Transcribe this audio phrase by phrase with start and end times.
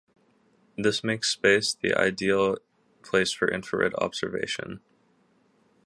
[0.75, 2.57] This makes space the ideal
[3.03, 4.79] place for infrared observation.